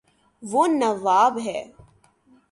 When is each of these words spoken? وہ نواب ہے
وہ 0.43 0.63
نواب 0.71 1.33
ہے 1.45 1.61